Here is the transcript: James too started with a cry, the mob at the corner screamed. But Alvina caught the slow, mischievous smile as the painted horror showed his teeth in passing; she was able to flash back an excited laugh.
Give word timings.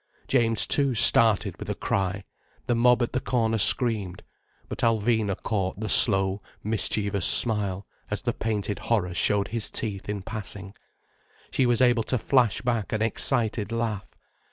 James 0.27 0.65
too 0.65 0.95
started 0.95 1.55
with 1.59 1.69
a 1.69 1.75
cry, 1.75 2.23
the 2.65 2.73
mob 2.73 3.03
at 3.03 3.13
the 3.13 3.19
corner 3.19 3.59
screamed. 3.59 4.23
But 4.67 4.79
Alvina 4.79 5.35
caught 5.43 5.79
the 5.79 5.89
slow, 5.89 6.41
mischievous 6.63 7.27
smile 7.27 7.85
as 8.09 8.23
the 8.23 8.33
painted 8.33 8.79
horror 8.79 9.13
showed 9.13 9.49
his 9.49 9.69
teeth 9.69 10.09
in 10.09 10.23
passing; 10.23 10.73
she 11.51 11.67
was 11.67 11.81
able 11.81 12.01
to 12.05 12.17
flash 12.17 12.61
back 12.61 12.91
an 12.91 13.03
excited 13.03 13.71
laugh. 13.71 14.15